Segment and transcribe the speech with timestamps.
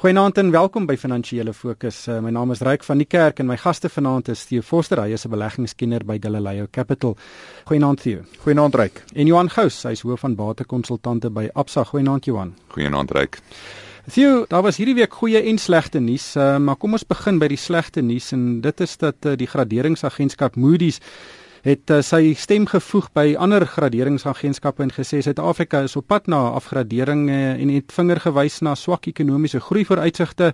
[0.00, 2.06] Goeienaand en welkom by Finansiële Fokus.
[2.08, 4.98] Uh, my naam is Ryk van die Kerk en my gaste vanaand is Theo Forster,
[5.04, 7.16] hy is 'n beleggingskenner by Galileo Capital.
[7.68, 8.24] Goeienaand Theo.
[8.42, 9.04] Goeienaand Ryk.
[9.14, 11.84] En Johan Gous, hy is hoof van batekonsultante by Absa.
[11.84, 12.54] Goeienaand Johan.
[12.68, 13.38] Goeienaand Ryk.
[14.10, 17.46] Theo, daar was hierdie week goeie en slegte nuus, uh, maar kom ons begin by
[17.48, 21.00] die slegte nuus en dit is dat uh, die graderingsagentskap Moody's
[21.62, 26.40] het uh, sy stem gevoeg by ander graderingsagentskappe en gesê Suid-Afrika is op pad na
[26.58, 30.52] afgradering uh, en het vinger gewys na swak ekonomiese groei vooruitsigte,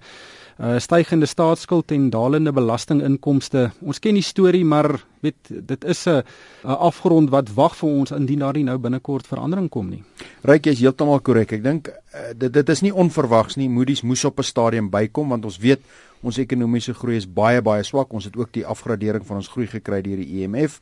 [0.59, 3.71] uh, stygende staatsskuld en dalende belastinginkomste.
[3.80, 6.22] Ons ken die storie, maar weet dit is 'n
[6.62, 10.02] afgrond wat wag vir ons indien daar nie nou binnekort verandering kom nie.
[10.43, 11.52] Ryk is heeltemal korrek.
[11.52, 11.94] Ek dink uh,
[12.36, 13.68] dit dit is nie onverwags nie.
[13.68, 15.80] Moody's moes op 'n stadium bykom want ons weet
[16.26, 18.13] Ons ekonomiese groei is baie baie swak.
[18.13, 20.80] Ons het ook die afgradering van ons groei gekry deur die IMF.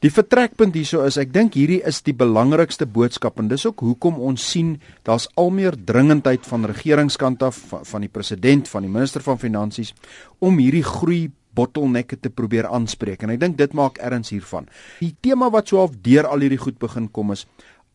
[0.00, 4.16] Die vertrekpunt hierso is ek dink hierdie is die belangrikste boodskap en dis ook hoekom
[4.30, 4.70] ons sien
[5.04, 9.36] daar's al meer dringendheid van regeringskant af van, van die president, van die minister van
[9.42, 9.92] finansies
[10.40, 14.70] om hierdie groei bottlenecke te probeer aanspreek en ek dink dit maak erns hiervan.
[15.02, 17.44] Die tema wat so half deur al hierdie goed begin kom is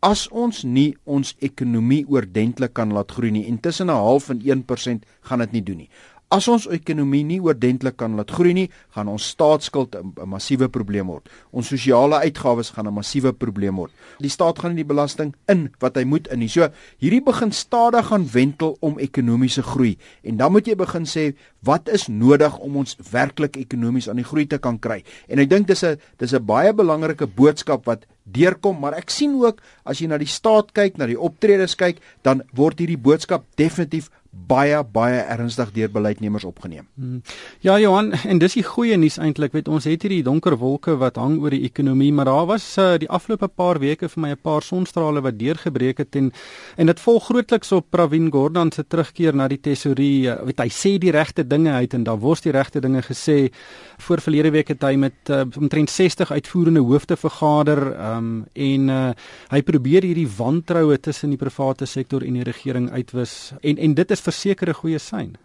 [0.06, 4.46] as ons nie ons ekonomie oordentlik kan laat groei nie en tussen 'n half en
[4.46, 5.90] 1% gaan dit nie doen nie.
[6.34, 11.08] As ons ekonomie nie oordentlik kan laat groei nie, gaan ons staatsskuld 'n massiewe probleem
[11.08, 11.30] word.
[11.54, 13.92] Ons sosiale uitgawes gaan 'n massiewe probleem word.
[14.20, 16.48] Die staat gaan nie die belasting in wat hy moet in nie.
[16.50, 16.68] So
[17.00, 21.90] hierdie begin stadig gaan wentel om ekonomiese groei en dan moet jy begin sê wat
[21.90, 25.04] is nodig om ons werklik ekonomies aan die groei te kan kry.
[25.30, 29.36] En ek dink dis 'n dis 'n baie belangrike boodskap wat deurkom, maar ek sien
[29.36, 33.46] ook as jy na die staat kyk, na die optredes kyk, dan word hierdie boodskap
[33.56, 34.10] definitief
[34.48, 36.88] baie baie ernstig deur beleidsnemers opgeneem.
[36.96, 37.22] Hmm.
[37.64, 41.18] Ja Johan, en dis die goeie nuus eintlik, weet ons het hierdie donker wolke wat
[41.20, 44.42] hang oor die ekonomie, maar daar was uh, die afgelope paar weke vir my 'n
[44.42, 46.32] paar sonstrale wat deurgebreek het en
[46.78, 50.28] en dit volg grootliks op Pravin Gordhan se terugkeer na die tesorie.
[50.28, 53.52] Uh, weet hy sê die regte dinge uit en daar word die regte dinge gesê.
[53.98, 59.12] Voor verlede week het hy met uh, omtrent 60 uitvoerende hoofde vergader um, en uh,
[59.50, 63.54] hy probeer hierdie wantroue tussen die private sektor en die regering uitwis.
[63.62, 65.38] En en dit is verseker 'n goeie sein.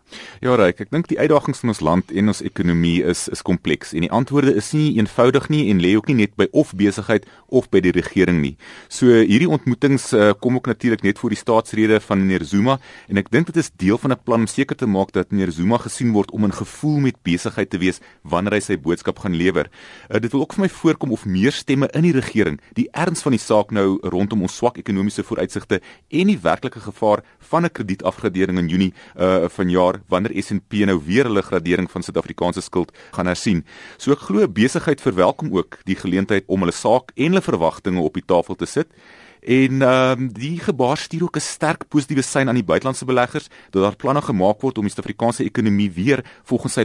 [0.43, 3.93] Ja, Ryk, ek dink die uitdagings van ons land en ons ekonomie is is kompleks
[3.95, 7.27] en die antwoorde is nie eenvoudig nie en lê ook nie net by of besigheid
[7.49, 8.57] of by die regering nie.
[8.89, 13.21] So hierdie ontmoetings uh, kom ook natuurlik net voor die staatsrede van meneer Zuma en
[13.23, 15.79] ek dink dit is deel van 'n plan om seker te maak dat meneer Zuma
[15.79, 19.71] gesien word om 'n gevoel met besigheid te wees wanneer hy sy boodskap gaan lewer.
[20.11, 23.23] Uh, dit wil ook vir my voorkom of meer stemme in die regering die erns
[23.23, 27.71] van die saak nou rondom ons swak ekonomiese vooruitsigte en die werklike gevaar van 'n
[27.71, 33.27] kredietafgradering in Junie uh vanjaar wanneer S&P nou weer hulle gradering van Suid-Afrikaanse skuld gaan
[33.27, 33.65] hersien.
[33.99, 38.15] So ek glo besigheid verwelkom ook die geleentheid om hulle saak en hulle verwagtinge op
[38.15, 38.89] die tafel te sit.
[39.41, 43.49] En ehm um, die gebaar stuur ook 'n sterk positiewe sein aan die buitelandse beleggers
[43.71, 46.85] dat daar planne gemaak word om die Suid-Afrikaanse ekonomie weer volgens sy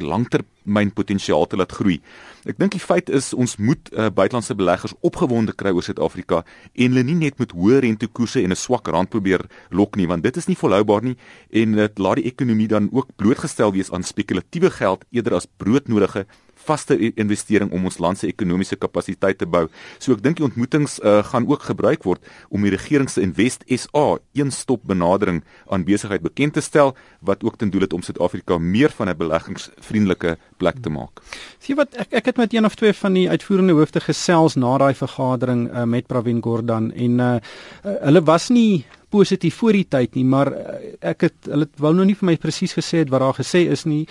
[0.66, 2.02] langtermynpotensiaal te laat groei.
[2.46, 6.44] Ek dink die feit is ons moet uh, buitelandse beleggers opgewonde kry oor Suid-Afrika
[6.74, 10.24] en hulle nie net met hoë rentekoerse en 'n swak rand probeer lok nie want
[10.24, 11.18] dit is nie volhoubaar nie
[11.52, 16.26] en dit laat die ekonomie dan ook blootgestel wees aan spekulatiewe geld eerder as broodnodige
[16.66, 19.66] vaste investering om ons land se ekonomiese kapasiteit te bou.
[20.00, 23.66] So ek dink die ontmoetings uh, gaan ook gebruik word om die regering se Invest
[23.70, 26.96] SA een-stop benadering aan besigheid bekend te stel
[27.26, 31.22] wat ook ten doel het om Suid-Afrika meer van 'n beleggingsvriendelike plek te maak.
[31.60, 34.78] Sien wat ek ek het met een of twee van die uitvoerende hoofde gesels na
[34.82, 39.88] daai vergadering uh, met Pravin Gordhan en uh, uh, hulle was nie positief voor die
[39.88, 43.14] tyd nie, maar uh, ek het hulle wou nou nie vir my presies gesê het
[43.14, 44.06] wat daar gesê is nie,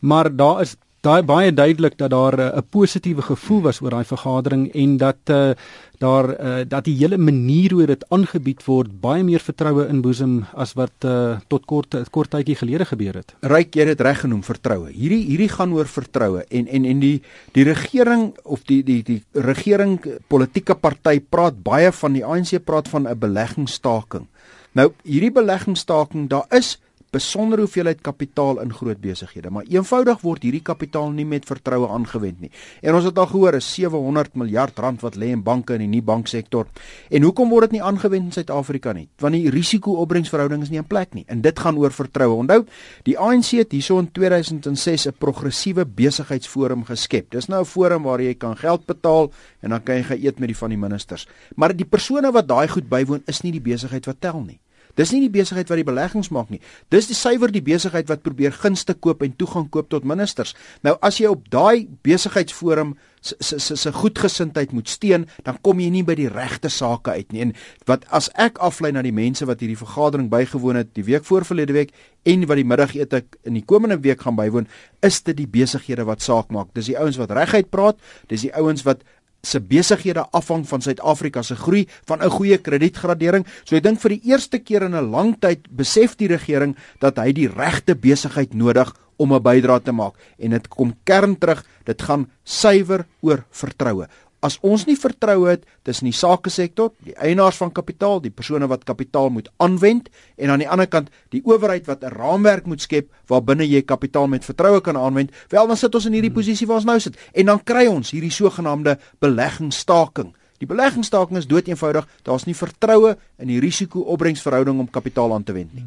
[0.00, 3.90] maar daar is daai baie duidelik dat daar eh, 'n uh, positiewe gevoel was oor
[3.90, 5.50] daai vergadering en dat uh,
[5.98, 10.72] daar uh, dat die hele manier hoe dit aangebied word baie meer vertroue inboesem as
[10.72, 13.34] wat uh, tot kort kort tydjie gelede gebeur het.
[13.40, 14.90] Ryk jy dit reg genoem vertroue.
[14.92, 17.22] Hierdie hierdie gaan oor vertroue en en en die
[17.52, 22.88] die regering of die die die regering politieke party praat baie van die ANC praat
[22.88, 24.26] van 'n beleggingsstaking.
[24.72, 26.78] Nou hierdie beleggingsstaking daar is
[27.10, 32.40] besonder hoeveelheid kapitaal in groot besighede, maar eenvoudig word hierdie kapitaal nie met vertroue aangewend
[32.40, 32.50] nie.
[32.82, 36.02] En ons het al gehoor, is 700 miljard rand wat lê in banke in die
[36.02, 36.68] banksektor.
[37.10, 39.08] En hoekom word dit nie aangewend in Suid-Afrika nie?
[39.22, 41.24] Want die risiko-opbrengsverhouding is nie in plek nie.
[41.28, 42.38] En dit gaan oor vertroue.
[42.44, 42.62] Onthou,
[43.08, 47.30] die ANC het hierso in 2006 'n progressiewe besigheidsforum geskep.
[47.30, 49.30] Dis nou 'n forum waar jy kan geld betaal
[49.60, 51.26] en dan kan jy gaan eet met die van die ministers.
[51.56, 54.60] Maar die persone wat daai goed bywoon is nie die besigheid wat tel nie.
[55.00, 56.60] Dis nie die besigheid wat die beleggings maak nie.
[56.92, 60.52] Dis die suiwer die besigheid wat probeer gunste koop en toegang koop tot ministers.
[60.84, 65.90] Nou as jy op daai besigheidsforum se se se goedgesindheid moet steun, dan kom jy
[65.92, 67.42] nie by die regte sake uit nie.
[67.44, 67.52] En
[67.88, 71.44] wat as ek aflei na die mense wat hierdie vergadering bygewoon het die week voor
[71.44, 71.92] verlede week
[72.28, 74.68] en wat die middagete in die komende week gaan bywoon,
[75.04, 76.72] is dit die besighede wat saak maak.
[76.76, 79.04] Dis die ouens wat reguit praat, dis die ouens wat
[79.42, 83.46] se besighede afhang van Suid-Afrika se groei van 'n goeie kredietgradering.
[83.64, 87.16] So ek dink vir die eerste keer in 'n lang tyd besef die regering dat
[87.16, 91.64] hy die regte besigheid nodig om 'n bydrae te maak en dit kom kern terug,
[91.84, 94.08] dit gaan suiwer oor vertroue.
[94.40, 98.68] As ons nie vertroue het tussen die sake sektor, die eienaars van kapitaal, die persone
[98.70, 100.08] wat kapitaal moet aanwend
[100.40, 104.28] en aan die ander kant die owerheid wat 'n raamwerk moet skep waarbinne jy kapitaal
[104.28, 107.16] met vertroue kan aanwend, wel dan sit ons in hierdie posisie waar ons nou sit
[107.32, 110.34] en dan kry ons hierdie sogenaamde beleggingsstaking.
[110.60, 115.72] Die beleggingsstaking is doeteenvoudig, daar's nie vertroue in die risiko-opbrengsverhouding om kapitaal aan te wend
[115.72, 115.86] nie.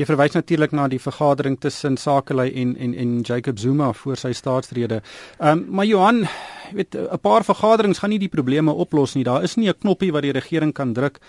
[0.00, 4.32] Jy verwys natuurlik na die vergadering tussen Sakelei en en en Jacob Zuma voor sy
[4.32, 5.02] staatsrede.
[5.38, 6.24] Ehm um, maar Johan,
[6.72, 9.24] weet 'n paar vergaderings gaan nie die probleme oplos nie.
[9.24, 11.20] Daar is nie 'n knoppie wat die regering kan druk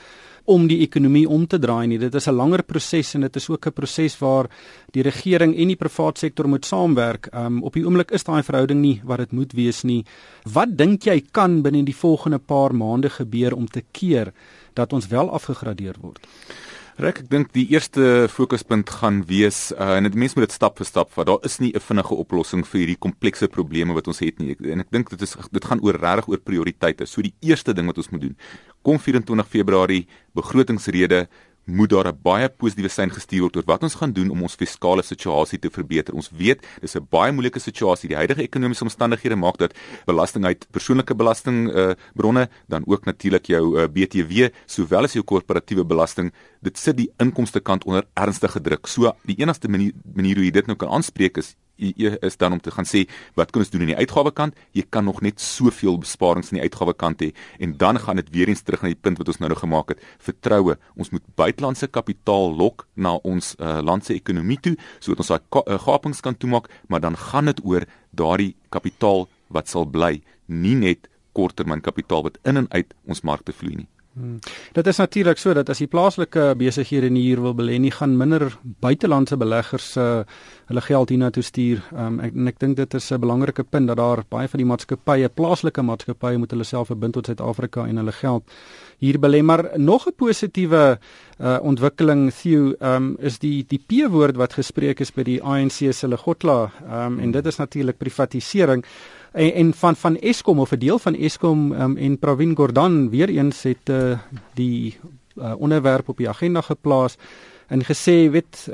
[0.45, 1.97] om die ekonomie om te draai nie.
[1.99, 4.49] Dit is 'n langer proses en dit is ook 'n proses waar
[4.91, 7.29] die regering en die private sektor moet saamwerk.
[7.33, 10.05] Um op die oomblik is daai verhouding nie wat dit moet wees nie.
[10.43, 14.33] Wat dink jy kan binne die volgende paar maande gebeur om te keer
[14.73, 16.27] dat ons wel afgegradeer word?
[16.95, 20.77] Rek, ek dink die eerste fokuspunt gaan wees uh, en dit mense moet dit stap
[20.79, 21.27] vir stap vat.
[21.27, 24.55] Daar is nie 'n vinnige oplossing vir hierdie komplekse probleme wat ons het nie.
[24.71, 27.05] En ek dink dit is dit gaan oor regtig oor prioriteite.
[27.05, 28.37] So die eerste ding wat ons moet doen,
[28.81, 31.27] kom 24 Februarie begrotingsrede
[31.65, 34.55] moet daar 'n baie positiewe sein gestuur word oor wat ons gaan doen om ons
[34.55, 36.13] fiskale situasie te verbeter.
[36.13, 38.09] Ons weet dis 'n baie moeilike situasie.
[38.09, 39.73] Die huidige ekonomiese omstandighede maak dat
[40.05, 45.13] belasting uit persoonlike belasting uh, bronne dan ook natuurlik jou uh, eh, BTW sowel as
[45.13, 48.87] jou korporatiewe belasting, dit sit die inkomste kant onder ernstige druk.
[48.87, 52.61] So die enigste manier, manier hoe jy dit nou kan aanspreek is is dan om
[52.61, 53.05] te gaan sê
[53.35, 54.55] wat kan ons doen aan die uitgawekant?
[54.71, 58.51] Jy kan nog net soveel besparings aan die uitgawekant hê en dan gaan dit weer
[58.51, 60.03] eens terug na die punt wat ons nou nog gemaak het.
[60.19, 60.77] Vertroue.
[60.95, 65.65] Ons moet buitelandse kapitaal lok na ons uh, land se ekonomie toe sodat ons daai
[65.65, 67.85] uh, gapings kan toemaak, maar dan gaan dit oor
[68.15, 73.53] daardie kapitaal wat sal bly, nie net korttermyn kapitaal wat in en uit ons markte
[73.53, 73.89] vloei nie.
[74.15, 74.37] Hmm.
[74.71, 78.13] Dit is natuurlik so dat as die plaaslike besighede nie hier wil belê nie, gaan
[78.15, 78.45] minder
[78.79, 80.21] buitelandse beleggers uh,
[80.69, 81.81] hulle geld hiernatoe stuur.
[81.91, 84.67] Um, ek en ek dink dit is 'n belangrike punt dat daar baie van die
[84.71, 88.43] maatskappye, plaaslike maatskappye moet hulle self verbind tot Suid-Afrika en hulle geld
[89.03, 89.43] hier belê.
[89.43, 90.97] Maar nog 'n positiewe
[91.39, 96.07] uh, ontwikkeling Theo um, is die die P-woord wat gespreek is by die ANC se
[96.07, 98.85] Legotla um, en dit is natuurlik privatisering
[99.35, 103.29] en, en van van Eskom of 'n deel van Eskom um, en Pravin Gordhan weer
[103.29, 104.19] eens het uh,
[104.53, 104.97] die
[105.35, 107.17] uh, onderwerp op die agenda geplaas
[107.67, 108.71] en gesê weet 'n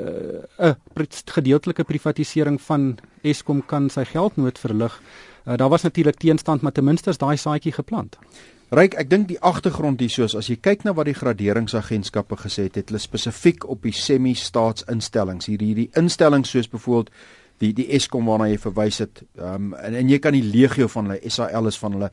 [0.58, 5.02] uh, uh, gedeeltelike privatisering van Eskom kan sy geldnood verlig.
[5.44, 8.18] Uh, daar was natuurlik teenstand maar ten minste daai saadjie geplant.
[8.68, 12.62] Ryk, ek dink die agtergrond hierso is as jy kyk na wat die graderingsagentskappe gesê
[12.62, 17.10] het, het hulle spesifiek op die semi-staatsinstellings, hierdie hierdie instellings soos byvoorbeeld
[17.62, 19.22] die die Eskom waarna jy verwys het.
[19.38, 22.10] Ehm um, en en jy kan die legio van hulle SAL is van hulle.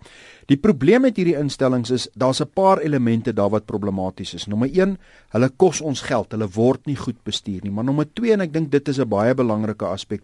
[0.49, 4.47] Die probleem met hierdie instellings is daar's 'n paar elemente daar wat problematies is.
[4.47, 4.97] Nommer 1,
[5.29, 6.31] hulle kos ons geld.
[6.31, 7.71] Hulle word nie goed bestuur nie.
[7.71, 10.21] Maar nommer 2 en ek dink dit is 'n baie belangrike aspek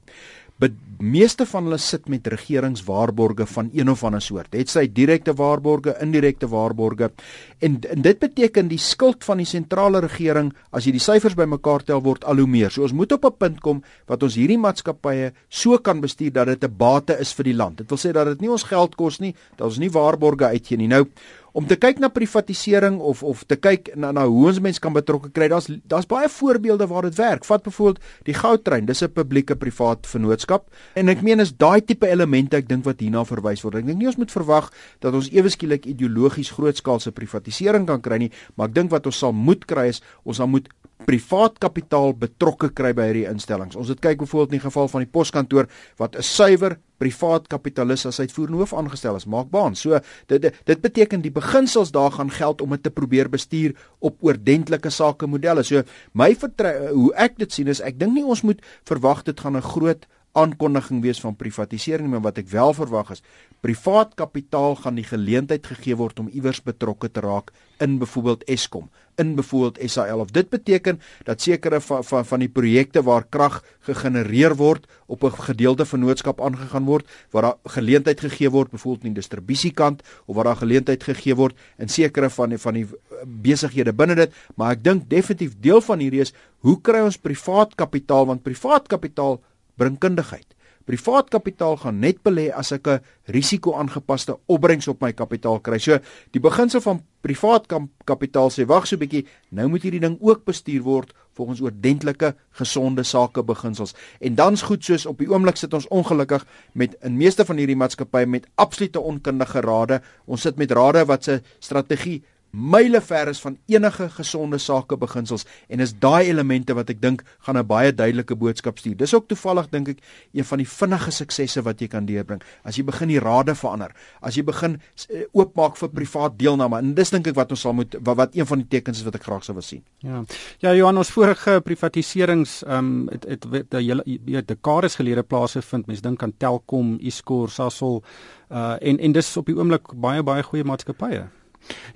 [1.00, 4.54] meeste van hulle sit met regeringswaarborge van een of ander soort.
[4.56, 7.12] Het sy direkte waarborge, indirekte waarborge.
[7.60, 11.84] En, en dit beteken die skuld van die sentrale regering as jy die syfers bymekaar
[11.84, 12.72] tel word al hoe meer.
[12.72, 16.48] So ons moet op 'n punt kom wat ons hierdie maatskappye so kan bestuur dat
[16.48, 17.78] dit 'n bate is vir die land.
[17.78, 20.78] Dit wil sê dat dit nie ons geld kos nie, dat ons nie waarborge uitgee
[20.78, 20.88] nie.
[20.88, 21.08] Nou
[21.56, 24.94] om te kyk na privatisering of of te kyk na na hoe ons mense kan
[24.96, 25.48] betrokke kry.
[25.52, 27.48] Daar's daar's baie voorbeelde waar dit werk.
[27.48, 28.86] Vat byvoorbeeld die goudtrein.
[28.86, 33.00] Dis 'n publieke privaat vennootskap en ek meen is daai tipe elemente ek dink wat
[33.00, 33.76] hierna verwys word.
[33.76, 38.18] Ek dink nie ons moet verwag dat ons ewe skielik ideologies grootskaalse privatisering kan kry
[38.18, 40.68] nie, maar ek dink wat ons sal moet kry is ons sal moet
[41.06, 43.76] privaat kapitaal betrokke kry by hierdie instellings.
[43.76, 48.06] Ons het kyk byvoorbeeld in die geval van die poskantoor wat 'n suiwer privaat kapitalis
[48.10, 49.78] as uitvoerende hoof aangestel is, maak baan.
[49.78, 50.00] So
[50.32, 54.18] dit dit, dit beteken die beginsels daar gaan geld om dit te probeer bestuur op
[54.26, 55.64] oordentlike sake modelle.
[55.64, 59.40] So my vertrou hoe ek dit sien is ek dink nie ons moet verwag dit
[59.40, 60.06] gaan 'n groot
[60.36, 63.24] aankondiging wees van privatisering, maar wat ek wel verwag is
[63.66, 67.50] privaat kapitaal gaan die geleentheid gegee word om iewers betrokke te raak
[67.82, 68.90] in byvoorbeeld Eskom,
[69.20, 73.62] in byvoorbeeld SAL of dit beteken dat sekere van van van die projekte waar krag
[73.88, 79.14] gegenereer word op 'n gedeelde vennootskap aangegaan word waar daar geleentheid gegee word byvoorbeeld in
[79.14, 82.88] die distribusiekant of waar daar geleentheid gegee word in sekere van die van die
[83.26, 87.76] besighede binne dit, maar ek dink definitief deel van hierdie is hoe kry ons privaat
[87.76, 88.26] kapitaal?
[88.26, 89.42] Want privaat kapitaal
[89.78, 90.56] bring kundigheid.
[90.86, 95.80] Privaat kapitaal gaan net belê as ek 'n risiko-aangepaste opbrengs op my kapitaal kry.
[95.80, 95.98] So
[96.32, 97.66] die beginsel van privaat
[98.06, 102.36] kapitaal sê wag so 'n bietjie, nou moet hierdie ding ook bestuur word volgens oordentlike
[102.52, 103.96] gesonde sake beginsels.
[104.22, 107.76] En dan's goed soos op die oomblik sit ons ongelukkig met in meeste van hierdie
[107.76, 110.02] maatskappye met absolute onkundige rade.
[110.26, 112.24] Ons sit met rade wat se strategie
[112.56, 117.24] myle ver is van enige gesonde sake beginsels en is daai elemente wat ek dink
[117.46, 118.98] gaan 'n baie duidelike boodskap stuur.
[118.98, 120.00] Dis ook toevallig dink ek
[120.34, 122.42] een van die vinnige suksesse wat jy kan deurbring.
[122.64, 126.94] As jy begin die rade verander, as jy begin eh, oopmaak vir privaat deelname en
[126.94, 129.16] dis dink ek wat ons sal moet wat, wat een van die tekens is wat
[129.16, 129.84] ek graag sou wil sien.
[130.00, 130.24] Ja.
[130.60, 135.88] Ja, Johan, ons vorige privatiserings ehm um, het het die hele ja, dekades gelede plaasgevind.
[135.88, 138.04] Mense dink aan Telkom, Iscor, Sasol
[138.50, 141.26] uh en en dis op die oomblik baie baie goeie maatskappye.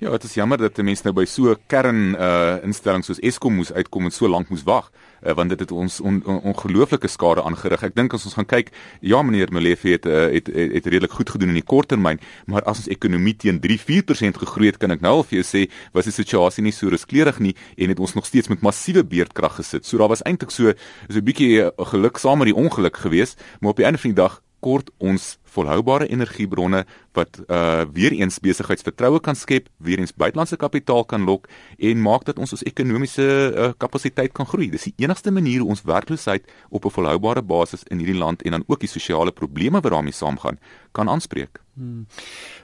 [0.00, 3.54] Ja, dit is jammer dat mense nou by so 'n kern uh instelling soos Eskom
[3.54, 4.90] moes uitkom en so lank moes wag,
[5.26, 7.82] uh, want dit het ons on, on, ongelooflike skade aangerig.
[7.82, 11.12] Ek dink as ons gaan kyk, ja meneer Molefe het, uh, het het het redelik
[11.12, 14.90] goed gedoen in die kort termyn, maar as ons ekonomie teen 3-4% gegroei het, kan
[14.90, 18.00] ek nou al vir jou sê, was die situasie nie so ruskleurig nie en het
[18.00, 19.86] ons nog steeds met massiewe beerdkrag gesit.
[19.86, 20.72] So daar was eintlik so
[21.08, 24.22] so 'n bietjie geluk saam met die ongeluk geweest, maar op die einde van die
[24.22, 26.84] dag kort ons volhoubare energiebronne
[27.16, 31.48] wat uh weer eens besigheidsvertroue kan skep, weer eens buitelandse kapitaal kan lok
[31.78, 34.70] en maak dat ons ons ekonomiese uh, kapasiteit kan groei.
[34.70, 38.50] Dis die enigste manier hoe ons werkloosheid op 'n volhoubare basis in hierdie land en
[38.50, 40.58] dan ook die sosiale probleme wat daarmee saamgaan
[40.92, 41.60] kan aanspreek.
[41.74, 42.06] Hmm.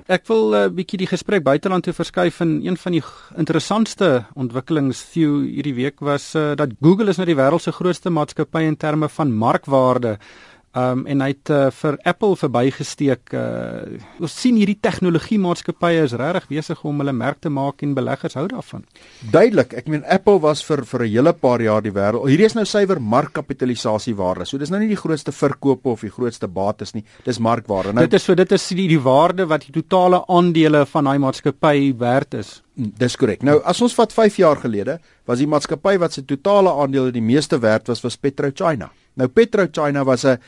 [0.07, 3.03] Ek wil 'n uh, bietjie die gesprek buiteland toe verskuif en een van die
[3.37, 8.63] interessantste ontwikkelings hierdie week was uh, dat Google is nou die wêreld se grootste maatskappy
[8.63, 10.19] in terme van markwaarde
[10.77, 13.33] Um en hy het uh, vir Apple verbygesteek.
[13.33, 17.95] Uh, ons sien hierdie tegnologie maatskappye is regtig besig om hulle merk te maak en
[17.97, 18.85] beleggers hou daarvan.
[19.33, 19.73] Duidelik.
[19.81, 22.29] Ek meen Apple was vir vir 'n hele paar jaar die wêreld.
[22.29, 24.45] Hierdie is nou suiwer markkapitalisasie waarde.
[24.45, 27.05] So dis nou nie die grootste verkope of die grootste bates nie.
[27.25, 27.95] Dis markwaarde.
[27.95, 31.19] Nou Dit is so dit is die, die waarde wat die totale aandele van daai
[31.19, 32.63] maatskappy werd is.
[32.77, 33.43] Mm, dis korrek.
[33.43, 37.23] Nou as ons vat 5 jaar gelede, was die maatskappy wat se totale aandele die
[37.23, 38.91] meeste werd was was PetroChina.
[39.17, 40.39] Nou PetroChina was 'n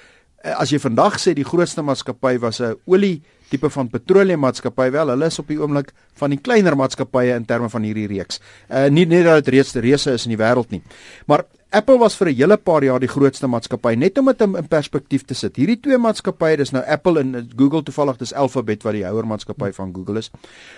[0.42, 5.26] as jy vandag sê die grootste maatskappy was 'n olie tipe van petroleummaatskappy wel hulle
[5.26, 8.40] is op die oomblik van die kleiner maatskappye in terme van hierdie reeks.
[8.68, 10.83] Uh nie net dat dit reeds die reuse is in die wêreld nie.
[11.26, 14.68] Maar Apple was vir 'n hele paar jaar die grootste maatskappy net om dit in
[14.68, 15.57] perspektief te sit.
[15.57, 19.73] Hierdie twee maatskappye, dis nou Apple en Google toevallig dis Alphabet wat die houer maatskappy
[19.73, 20.30] van Google is.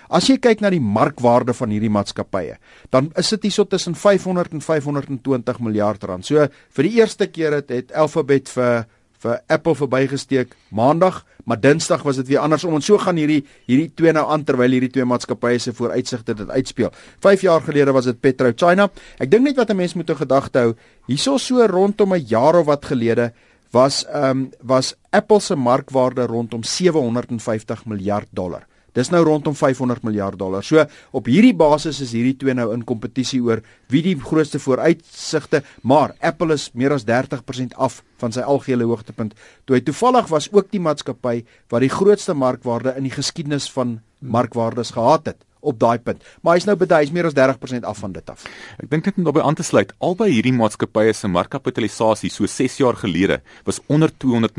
[0.09, 2.57] As jy kyk na die markwaarde van hierdie maatskappye,
[2.91, 6.27] dan is dit hierso tussen 500 en 520 miljard rand.
[6.27, 8.87] So vir die eerste keer het, het Alphabet vir
[9.21, 13.91] vir Apple verbygesteek maandag, maar dinsdag was dit weer andersom en so gaan hierdie hierdie
[13.97, 16.91] twee nou aan terwyl hierdie twee maatskappye se vooruitsigte dit uitspeel.
[17.21, 18.89] 5 jaar gelede was dit PetroChina.
[19.19, 20.75] Ek dink net wat 'n mens moet in gedagte hou,
[21.07, 23.33] hierso so rondom 'n jaar of wat gelede
[23.73, 28.67] was ehm um, was Apple se markwaarde rondom 750 miljard dollar.
[28.97, 30.65] Dis nou rondom 500 miljard dollar.
[30.67, 30.85] So
[31.17, 36.15] op hierdie basis is hierdie twee nou in kompetisie oor wie die grootste vooruitsigte, maar
[36.21, 39.37] Apple is meer as 30% af van sy algehele hoogtepunt.
[39.65, 44.01] Toe hy toevallig was ook die maatskappy wat die grootste markwaarde in die geskiedenis van
[44.21, 46.23] markwaardes gehad het op daai punt.
[46.43, 48.47] Maar hy's nou beduie hy's meer as 30% af van dit af.
[48.79, 52.81] Ek dink net om daarbey aan te sluit, albei hierdie maatskappye se markkapitalisasie so 6
[52.83, 54.57] jaar gelede was onder 200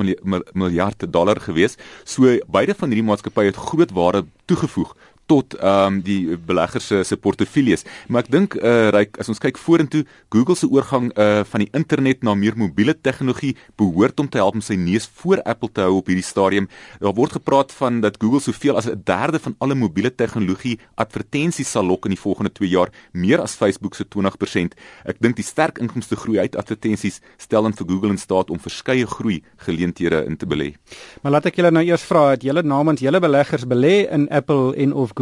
[0.54, 1.82] miljard dollar geweest.
[2.04, 4.96] So beide van hierdie maatskappye het groot waarde toegevoeg
[5.32, 7.86] tot ehm um, die beleggers se se portefeuilles.
[8.08, 11.44] Maar ek dink eh uh, ryk as ons kyk vorentoe, Google se oorgang eh uh,
[11.52, 15.42] van die internet na meer mobiele tegnologie behoort om te help om sy neus voor
[15.44, 16.68] Apple te hou op hierdie stadium.
[17.00, 21.72] Daar word gepraat van dat Google soveel as 'n derde van alle mobiele tegnologie advertensies
[21.72, 24.76] sal lok in die volgende 2 jaar, meer as Facebook se 20%.
[25.06, 28.60] Ek dink die sterk inkomste groei uit advertensies stel dan vir Google in staat om
[28.60, 30.74] verskeie groei geleenthede in te belê.
[31.22, 34.76] Maar laat ek julle nou eers vra, het julle namens julle beleggers belê in Apple
[34.76, 35.21] en of Google.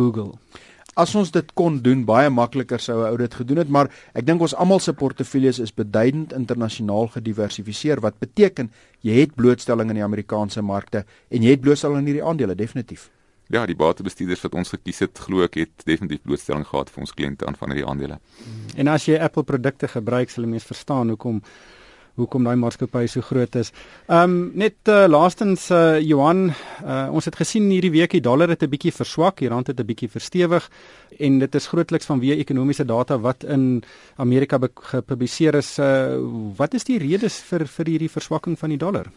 [1.00, 4.25] As ons dit kon doen, baie makliker sou 'n ou dit gedoen het, maar ek
[4.25, 9.96] dink ons almal se portefeuilles is beduidend internasionaal gediversifiseer wat beteken jy het blootstelling in
[9.96, 13.10] die Amerikaanse markte en jy het blootstelling in hierdie aandele definitief.
[13.50, 17.13] Ja, die batebestuurders wat ons gekies het, glo ek het definitief blootstelling gehad vir ons
[17.13, 18.20] kliënte aan van hierdie aandele.
[18.75, 21.41] En as jy Apple produkte gebruik, sal jy mens verstaan hoekom
[22.20, 23.72] hoekom daai maatskappy so groot is.
[24.08, 26.50] Ehm um, net uh, laastens uh, Johan,
[26.84, 29.80] uh, ons het gesien hierdie week die dollar het 'n bietjie verswak, die rand het
[29.80, 30.70] 'n bietjie verstewig
[31.20, 33.84] en dit is grootliks vanweë ekonomiese data wat in
[34.18, 34.60] Amerika
[34.92, 35.78] gepubliseer is.
[35.80, 36.20] Uh,
[36.58, 39.10] wat is die redes vir vir hierdie verswakking van die dollar?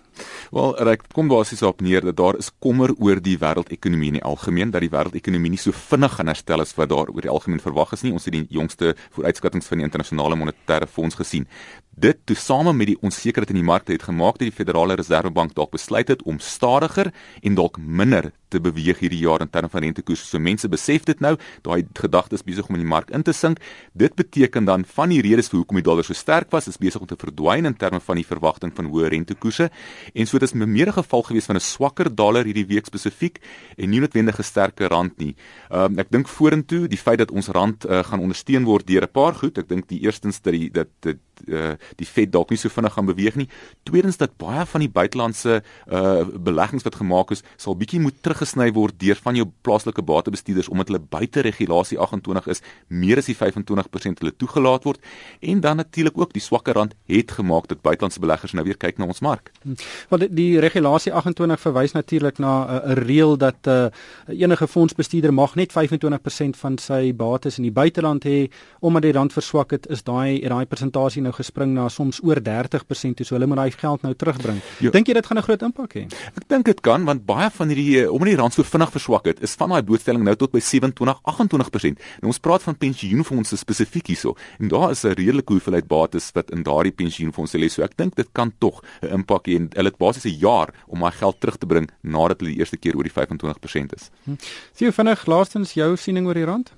[0.52, 4.24] Wel, reg kom basies op neer dat daar is kommer oor die wêreldekonomie in die
[4.24, 7.60] algemeen dat die wêreldekonomie nie so vinnig gaan herstel as wat daar oor die algemeen
[7.60, 8.12] verwag is nie.
[8.12, 11.48] Ons het die jongste vooruitskattinge van die internasionale monetêre fonds gesien.
[11.94, 15.70] Dit tesame met die onsekerheid in die markte het gemaak dat die Federale Reservebank dalk
[15.70, 20.26] besluit het om stadiger en dalk minder te beweeg hierdie jaar in terme van rentekoerse.
[20.28, 21.34] So mense besef dit nou,
[21.66, 23.60] daai gedagtes besig om in die mark in te sink.
[23.98, 27.00] Dit beteken dan van die redes vir hoekom die dollar so sterk was, is besig
[27.00, 29.70] om te verdwyn in terme van die verwagting van hoë rentekoerse.
[30.14, 33.40] En so dit is meer 'n geval gewees van 'n swakker dollar hierdie week spesifiek
[33.76, 35.34] en nie noodwendig 'n sterker rand nie.
[35.70, 39.12] Um, ek dink vorentoe die feit dat ons rand uh, gaan ondersteun word deur 'n
[39.12, 39.58] paar goed.
[39.58, 41.18] Ek dink die eerstens dat die dat dit
[41.48, 43.48] uh, die Fed dalk nie so vinnig gaan beweeg nie.
[43.88, 48.72] Tweedens dat baie van die buitelandse uh beleggings wat gemaak is, sal bietjie moet teruggesny
[48.74, 53.36] word deur van jou plaaslike batebestuurders omdat hulle buite regulasie 28 is, meer as die
[53.36, 55.00] 25% hulle toegelaat word
[55.40, 58.98] en dan natuurlik ook die swakker rand het gemaak dat buitelandse beleggers nou weer kyk
[58.98, 59.52] na ons mark.
[59.62, 59.76] Hm.
[60.10, 63.90] Want die, die regulasie 28 verwys natuurlik na 'n uh, reël dat uh
[64.28, 69.32] enige fondsbestuurder mag net 25% van sy bates in die buiteland hê omdat die rand
[69.32, 73.46] verswak het, is daai daai persentasie nou gespring na soms oor 30% toe so hulle
[73.46, 74.60] moet daai geld nou terugbring.
[74.80, 74.90] Ja.
[74.90, 76.06] Dink jy dit gaan 'n groot impak hê?
[76.36, 79.42] Ek dink dit kan want baie van hierdie omdat die rand so vinnig verswak het,
[79.44, 82.06] is van daai blootstelling nou tot by 27, 28%.
[82.22, 86.50] Nou ons praat van pensioenfonde spesifiek hierso en daar is 'n redelike hoeveelheid bates wat
[86.50, 87.68] in daardie pensioenfonde lê.
[87.68, 90.72] So ek dink dit kan tog 'n impak hê en hulle het basies 'n jaar
[90.86, 94.10] om daai geld terug te bring nadat hulle die eerste keer oor die 25% is.
[94.24, 94.34] Hm.
[94.74, 96.72] Sien vinnig laastens jou siening oor die rand?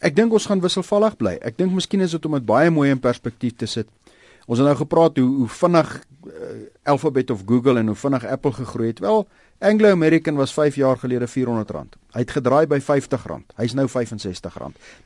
[0.00, 1.38] Ek dink ons gaan wisselvallig bly.
[1.42, 3.86] Ek dink miskien is dit om dit baie mooi in perspektief te sit.
[4.46, 5.92] Ons het nou gepraat hoe hoe vinnig
[6.26, 6.32] uh,
[6.82, 8.98] Alphabet of Google en hoe vinnig Apple gegroei het.
[8.98, 9.26] Wel,
[9.62, 11.98] Anglo American was 5 jaar gelede R400.
[12.12, 13.26] Hy het gedraai by R50.
[13.56, 14.56] Hy's nou R65.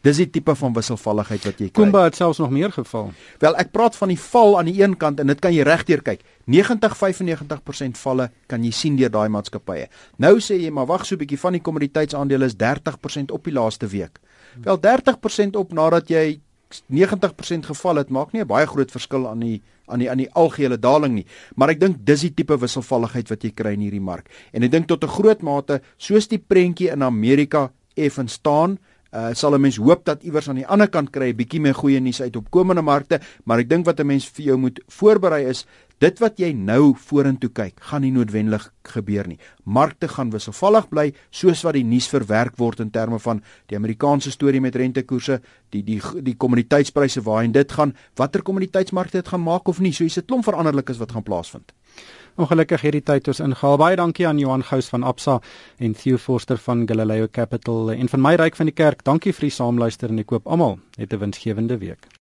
[0.01, 1.75] Dis die tipe van wisselvalligheid wat jy kry.
[1.77, 3.13] Kumba het selfs nog meer geval.
[3.43, 6.01] Wel, ek praat van die val aan die een kant en dit kan jy regdeur
[6.07, 6.25] kyk.
[6.49, 9.91] 90-95% valle kan jy sien deur daai maatskappye.
[10.23, 13.53] Nou sê jy maar wag so 'n bietjie van die kommoditeitsaandele is 30% op die
[13.53, 14.21] laaste week.
[14.63, 19.41] Wel 30% op nadat jy 90% geval het, maak nie 'n baie groot verskil aan
[19.41, 21.27] die aan die aan die algehele daling nie.
[21.55, 24.29] Maar ek dink dis die tipe wisselvalligheid wat jy kry in hierdie mark.
[24.53, 28.79] En ek dink tot 'n groot mate, soos die prentjie in Amerika effens staan,
[29.13, 31.75] uh, sal 'n mens hoop dat iewers aan die ander kant kry 'n bietjie meer
[31.75, 35.47] goeie nuus uit opkomende markte, maar ek dink wat 'n mens vir jou moet voorberei
[35.47, 35.67] is
[36.05, 39.39] dit wat jy nou vorentoe kyk, gaan nie noodwendig gebeur nie.
[39.65, 44.31] Markte gaan wisselvallig bly soos wat die nuus verwerk word in terme van die Amerikaanse
[44.35, 45.41] storie met rentekoerse,
[45.73, 49.93] die die die kommoditeitspryse waarheen dit gaan, watter kommoditeitsmarkte dit gaan maak of nie.
[49.93, 51.73] So is dit klomp veranderlikes wat gaan plaasvind.
[52.37, 53.79] Ongelukkig hierdie tyd ons ingehaal.
[53.81, 55.39] Baie dankie aan Johan Gous van Absa
[55.81, 59.07] en Theo Forster van Galileo Capital en van my ryk van die kerk.
[59.09, 62.17] Dankie vir die saamluister en ek koop almal 'n winsgewende week.